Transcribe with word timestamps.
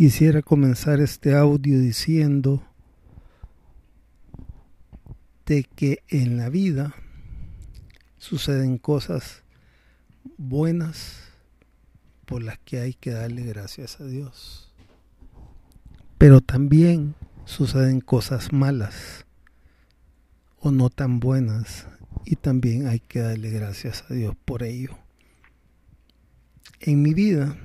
Quisiera 0.00 0.40
comenzar 0.40 0.98
este 1.00 1.34
audio 1.34 1.78
diciendo 1.78 2.62
de 5.44 5.64
que 5.64 6.02
en 6.08 6.38
la 6.38 6.48
vida 6.48 6.94
suceden 8.16 8.78
cosas 8.78 9.42
buenas 10.38 11.18
por 12.24 12.42
las 12.42 12.58
que 12.60 12.80
hay 12.80 12.94
que 12.94 13.10
darle 13.10 13.42
gracias 13.42 14.00
a 14.00 14.06
Dios. 14.06 14.72
Pero 16.16 16.40
también 16.40 17.14
suceden 17.44 18.00
cosas 18.00 18.54
malas 18.54 19.26
o 20.60 20.70
no 20.70 20.88
tan 20.88 21.20
buenas 21.20 21.88
y 22.24 22.36
también 22.36 22.86
hay 22.86 23.00
que 23.00 23.18
darle 23.20 23.50
gracias 23.50 24.06
a 24.08 24.14
Dios 24.14 24.34
por 24.46 24.62
ello. 24.62 24.96
En 26.80 27.02
mi 27.02 27.12
vida 27.12 27.58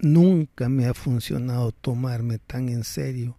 nunca 0.00 0.68
me 0.68 0.86
ha 0.86 0.94
funcionado 0.94 1.72
tomarme 1.72 2.38
tan 2.38 2.68
en 2.68 2.84
serio 2.84 3.36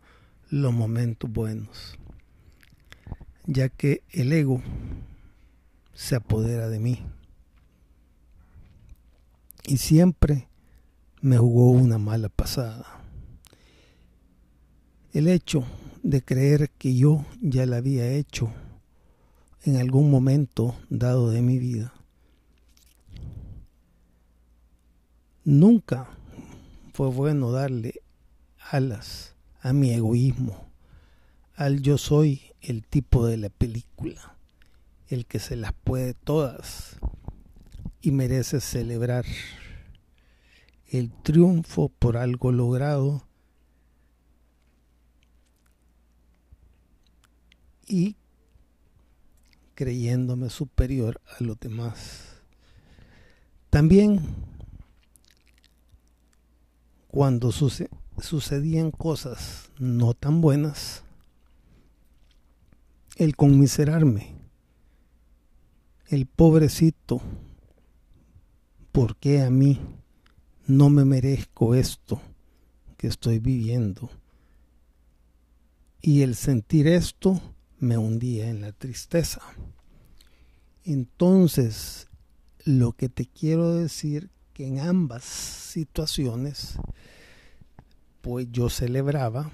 los 0.49 0.73
momentos 0.73 1.31
buenos, 1.31 1.97
ya 3.45 3.69
que 3.69 4.03
el 4.11 4.33
ego 4.33 4.61
se 5.93 6.15
apodera 6.15 6.69
de 6.69 6.79
mí 6.79 7.05
y 9.65 9.77
siempre 9.77 10.47
me 11.21 11.37
jugó 11.37 11.71
una 11.71 11.97
mala 11.97 12.29
pasada. 12.29 12.85
El 15.13 15.27
hecho 15.27 15.63
de 16.01 16.23
creer 16.23 16.69
que 16.71 16.95
yo 16.95 17.25
ya 17.41 17.65
la 17.65 17.77
había 17.77 18.11
hecho 18.11 18.51
en 19.63 19.77
algún 19.77 20.09
momento 20.09 20.75
dado 20.89 21.29
de 21.29 21.41
mi 21.41 21.59
vida. 21.59 21.93
Nunca 25.43 26.18
fue 26.99 27.07
bueno 27.07 27.53
darle 27.53 28.01
alas 28.71 29.33
a 29.61 29.71
mi 29.71 29.91
egoísmo, 29.91 30.69
al 31.55 31.81
yo 31.81 31.97
soy 31.97 32.41
el 32.59 32.83
tipo 32.83 33.25
de 33.25 33.37
la 33.37 33.47
película, 33.47 34.35
el 35.07 35.25
que 35.25 35.39
se 35.39 35.55
las 35.55 35.71
puede 35.71 36.13
todas 36.13 36.97
y 38.01 38.11
merece 38.11 38.59
celebrar 38.59 39.23
el 40.89 41.09
triunfo 41.23 41.87
por 41.87 42.17
algo 42.17 42.51
logrado 42.51 43.25
y 47.87 48.17
creyéndome 49.73 50.49
superior 50.49 51.21
a 51.39 51.45
los 51.45 51.57
demás. 51.61 52.41
También 53.69 54.19
cuando 57.09 57.51
sucedían 57.51 58.91
cosas 58.91 59.71
no 59.79 60.13
tan 60.13 60.41
buenas, 60.41 61.03
el 63.15 63.35
conmiserarme, 63.35 64.35
el 66.07 66.27
pobrecito, 66.27 67.19
¿por 68.91 69.15
qué 69.17 69.41
a 69.41 69.49
mí 69.49 69.81
no 70.67 70.91
me 70.91 71.03
merezco 71.03 71.73
esto 71.73 72.21
que 72.95 73.07
estoy 73.07 73.39
viviendo? 73.39 74.11
Y 76.01 76.21
el 76.21 76.35
sentir 76.35 76.87
esto 76.87 77.41
me 77.79 77.97
hundía 77.97 78.49
en 78.49 78.61
la 78.61 78.71
tristeza. 78.71 79.41
Entonces, 80.83 82.07
lo 82.65 82.93
que 82.93 83.09
te 83.09 83.25
quiero 83.25 83.73
decir 83.73 84.29
en 84.65 84.79
ambas 84.79 85.23
situaciones, 85.23 86.77
pues 88.21 88.47
yo 88.51 88.69
celebraba 88.69 89.49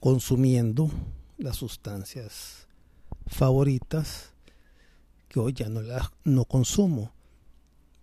consumiendo 0.00 0.90
las 1.38 1.56
sustancias 1.56 2.66
favoritas 3.26 4.32
que 5.28 5.40
hoy 5.40 5.52
ya 5.52 5.68
no 5.68 5.82
las 5.82 6.10
no 6.24 6.44
consumo. 6.44 7.12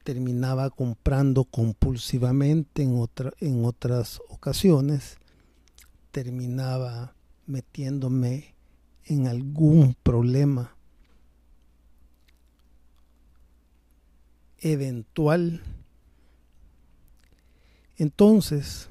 Terminaba 0.03 0.69
comprando 0.69 1.45
compulsivamente 1.45 2.83
en, 2.83 3.07
en 3.39 3.65
otras 3.65 4.19
ocasiones 4.29 5.17
terminaba 6.11 7.15
metiéndome 7.47 8.53
en 9.05 9.27
algún 9.27 9.95
problema 10.03 10.77
eventual. 14.63 15.61
Entonces, 17.97 18.87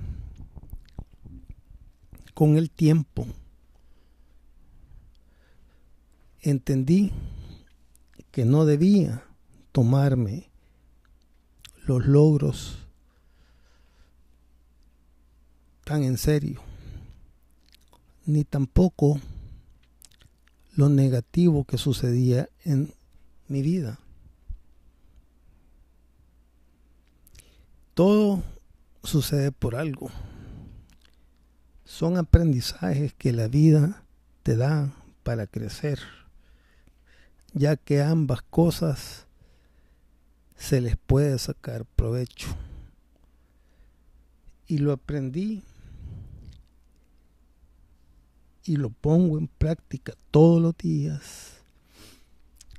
con 2.34 2.56
el 2.56 2.70
tiempo, 2.70 3.26
entendí 6.40 7.12
que 8.30 8.44
no 8.44 8.64
debía 8.64 9.24
tomarme 9.72 10.50
los 11.86 12.06
logros 12.06 12.78
tan 15.84 16.04
en 16.04 16.16
serio 16.16 16.62
ni 18.26 18.44
tampoco 18.44 19.20
lo 20.74 20.88
negativo 20.88 21.64
que 21.64 21.78
sucedía 21.78 22.48
en 22.64 22.94
mi 23.48 23.62
vida. 23.62 23.98
Todo 27.94 28.42
sucede 29.02 29.52
por 29.52 29.76
algo. 29.76 30.10
Son 31.84 32.16
aprendizajes 32.16 33.12
que 33.12 33.32
la 33.32 33.48
vida 33.48 34.02
te 34.42 34.56
da 34.56 34.92
para 35.22 35.46
crecer, 35.46 36.00
ya 37.52 37.76
que 37.76 38.02
ambas 38.02 38.40
cosas 38.42 39.26
se 40.56 40.80
les 40.80 40.96
puede 40.96 41.38
sacar 41.38 41.84
provecho. 41.84 42.48
Y 44.66 44.78
lo 44.78 44.92
aprendí 44.92 45.62
y 48.64 48.76
lo 48.76 48.88
pongo 48.88 49.38
en 49.38 49.48
práctica 49.48 50.14
todos 50.30 50.62
los 50.62 50.76
días, 50.78 51.58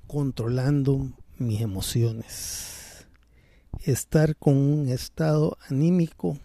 controlando 0.07 1.11
mis 1.37 1.61
emociones. 1.61 2.72
Estar 3.81 4.35
con 4.37 4.55
un 4.55 4.87
estado 4.87 5.57
anímico 5.67 6.37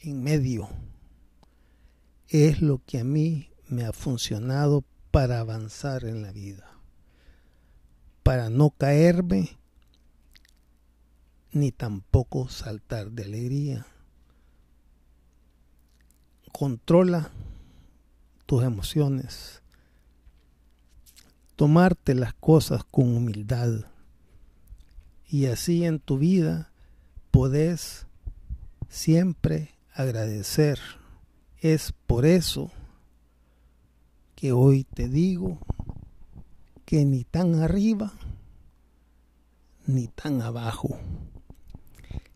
en 0.00 0.22
medio. 0.22 0.68
Es 2.28 2.62
lo 2.62 2.80
que 2.86 3.00
a 3.00 3.04
mí 3.04 3.50
me 3.68 3.84
ha 3.84 3.92
funcionado 3.92 4.84
para 5.10 5.40
avanzar 5.40 6.04
en 6.04 6.22
la 6.22 6.30
vida, 6.32 6.70
para 8.22 8.50
no 8.50 8.70
caerme 8.70 9.56
ni 11.52 11.72
tampoco 11.72 12.48
saltar 12.48 13.10
de 13.10 13.24
alegría. 13.24 13.86
Controla 16.52 17.30
tus 18.46 18.62
emociones, 18.62 19.62
tomarte 21.56 22.14
las 22.14 22.34
cosas 22.34 22.84
con 22.84 23.16
humildad 23.16 23.86
y 25.36 25.44
así 25.44 25.84
en 25.84 26.00
tu 26.00 26.16
vida 26.16 26.70
podés 27.30 28.06
siempre 28.88 29.74
agradecer. 29.92 30.78
Es 31.58 31.92
por 32.06 32.24
eso 32.24 32.70
que 34.34 34.52
hoy 34.52 34.84
te 34.84 35.10
digo 35.10 35.58
que 36.86 37.04
ni 37.04 37.24
tan 37.24 37.56
arriba 37.56 38.14
ni 39.86 40.08
tan 40.08 40.40
abajo. 40.40 40.98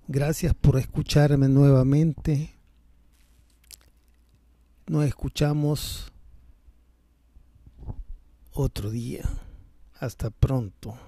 Gracias 0.06 0.52
por 0.52 0.78
escucharme 0.78 1.48
nuevamente. 1.48 2.54
Nos 4.86 5.06
escuchamos 5.06 6.12
otro 8.52 8.90
día. 8.90 9.24
Hasta 9.98 10.28
pronto. 10.28 10.98